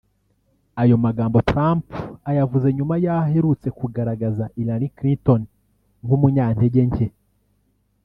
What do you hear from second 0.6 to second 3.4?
Ayo magambo Trump ayavuze nyuma y’aho